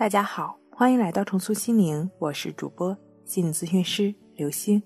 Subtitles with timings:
[0.00, 2.96] 大家好，欢迎来到重塑心灵，我是主播
[3.26, 4.82] 心理咨询师刘星。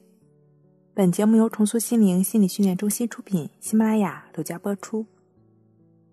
[0.92, 5.06] 本节目由重塑心灵心理训练中心出品，喜马拉雅独家播出。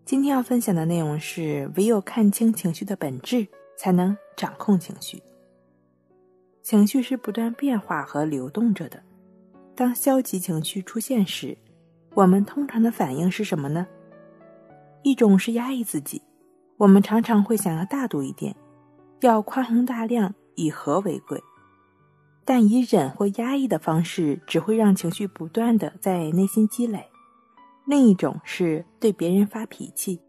[0.05, 5.20] 今天要分享的内容是：唯有看清情绪的本质，才能掌控情绪。
[6.61, 9.02] 情绪是不断变化和流动着的。
[9.75, 11.57] 当消极情绪出现时，
[12.13, 13.88] 我们通常的反应是什么呢？
[15.02, 16.21] 一种是压抑自己，
[16.77, 18.55] 我们常常会想要大度一点。
[19.27, 21.41] 要宽宏大量，以和为贵，
[22.43, 27.07] 但以忍或压抑的方式，只会让情绪不断的在内心积累。
[27.85, 30.20] 另一种是对别人发脾气，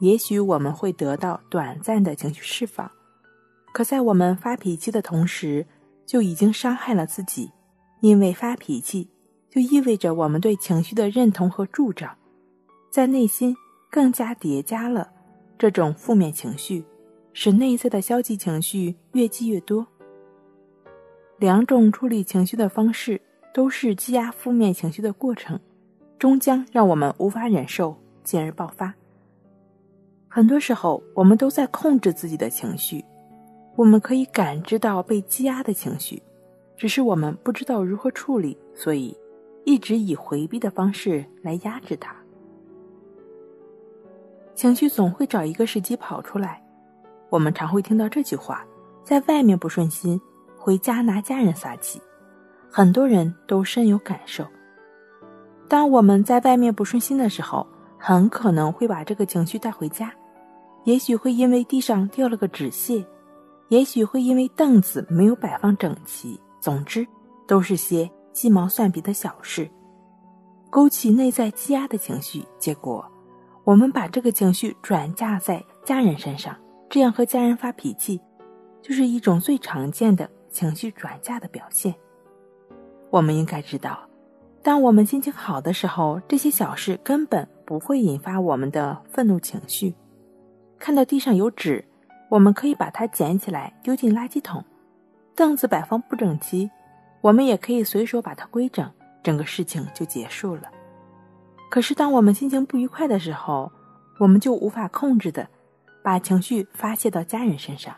[0.00, 2.90] 也许我们会得到短暂的情绪释放，
[3.72, 5.66] 可在我们发脾气的同时，
[6.06, 7.50] 就已经伤害了自己，
[8.00, 9.10] 因为发脾气
[9.50, 12.16] 就意味着我们对情绪的认同和助长，
[12.90, 13.56] 在内心
[13.90, 15.10] 更加叠加了
[15.58, 16.84] 这种负面情绪。
[17.40, 19.86] 使内在的消极情绪越积越多。
[21.36, 23.20] 两种处理情绪的方式
[23.54, 25.56] 都是积压负面情绪的过程，
[26.18, 28.92] 终将让我们无法忍受，进而爆发。
[30.26, 33.04] 很多时候，我们都在控制自己的情绪，
[33.76, 36.20] 我们可以感知到被积压的情绪，
[36.76, 39.16] 只是我们不知道如何处理，所以
[39.64, 42.16] 一直以回避的方式来压制它。
[44.56, 46.64] 情绪总会找一个时机跑出来。
[47.30, 48.64] 我们常会听到这句话
[49.04, 50.20] ：“在外面不顺心，
[50.56, 52.00] 回家拿家人撒气。”
[52.70, 54.46] 很多人都深有感受。
[55.68, 57.66] 当我们在外面不顺心的时候，
[57.98, 60.12] 很可能会把这个情绪带回家。
[60.84, 63.04] 也许会因为地上掉了个纸屑，
[63.68, 66.40] 也许会因为凳子没有摆放整齐。
[66.60, 67.06] 总之，
[67.46, 69.68] 都是些鸡毛蒜皮的小事，
[70.70, 72.42] 勾起内在积压的情绪。
[72.58, 73.04] 结果，
[73.64, 76.56] 我们把这个情绪转嫁在家人身上。
[76.90, 78.20] 这样和家人发脾气，
[78.80, 81.94] 就是一种最常见的情绪转嫁的表现。
[83.10, 84.08] 我们应该知道，
[84.62, 89.94] 当我们心情好的时候，这些小事根本不会引发我们的愤怒情绪。
[90.78, 91.84] 看到地上有纸，
[92.30, 94.62] 我们可以把它捡起来丢进垃圾桶；
[95.36, 96.70] 凳子摆放不整齐，
[97.20, 98.90] 我们也可以随手把它规整，
[99.22, 100.62] 整个事情就结束了。
[101.70, 103.70] 可是，当我们心情不愉快的时候，
[104.18, 105.46] 我们就无法控制的。
[106.08, 107.94] 把情绪发泄到家人身上，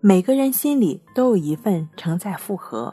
[0.00, 2.92] 每个人心里都有一份承载负荷，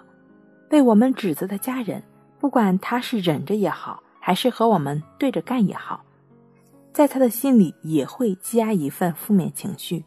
[0.70, 2.04] 被我们指责的家人，
[2.40, 6.06] 不管他是忍着也好，还是和我们对着干也好，
[6.94, 10.06] 在他的心里也会积压一份负面情绪。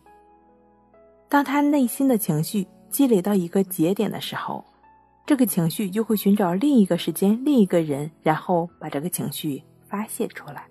[1.28, 4.64] 当他内心的情绪积累到一个节点的时候，
[5.26, 10.68] 这个情绪就会寻找另一个时间、另一个人，然后把这个情绪发泄出来。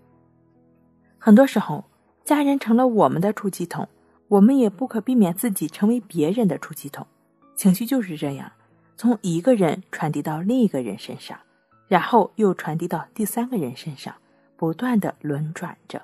[1.19, 1.83] 很多时候。
[2.27, 3.87] 家人成了我们的出气筒，
[4.27, 7.07] 我们也不可避免自己成为别人的出气筒。
[7.55, 8.51] 情绪就是这样，
[8.97, 11.39] 从一个人传递到另一个人身上，
[11.87, 14.13] 然后又传递到第三个人身上，
[14.57, 16.01] 不断的轮转着。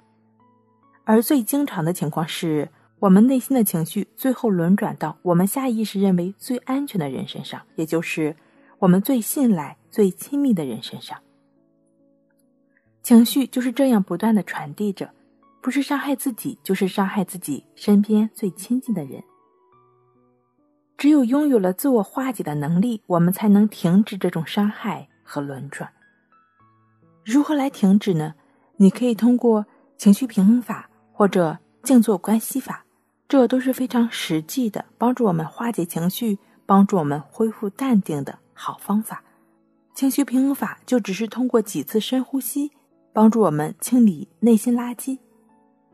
[1.04, 2.70] 而最经常的情况是，
[3.00, 8.34] 我们内心的情绪最后轮转到我们下意识认为最安全的人身上，也就是
[8.80, 11.20] 我们最信赖、最亲密的人身上。
[13.02, 15.10] 情绪就是这样不断的传递着。
[15.64, 19.24] 不是伤害自己，就是伤害自己身边最亲近的人。
[20.98, 25.90] 只有拥有了自我化解的能力，我们才能停止这种伤害和轮转。
[27.24, 28.36] 如何来停止呢？
[28.76, 29.66] 你可以通过
[29.98, 32.86] 情绪平衡法或者静坐关系法，
[33.30, 39.24] 这都是非常实际的，帮助我们化解情绪、帮助我们恢复淡定的好方法。
[39.96, 42.72] 情绪平衡法就只是通过几次深呼吸，
[43.14, 45.20] 帮助我们清理内心垃圾。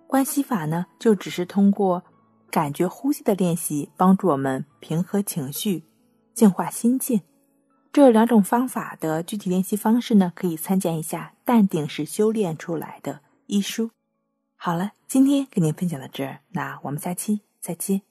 [0.09, 2.03] 关系法呢，就只是通过
[2.49, 5.83] 感觉呼吸的练习，帮助我们平和情绪、
[6.33, 7.21] 净化心境。
[7.93, 13.13] 这两种方法的具体练习方式呢，可以参见一下《淡定是修炼出来的》
[13.45, 13.91] 一书。
[14.55, 18.08] 好了，今天跟您分享到这儿，那我们下期再见。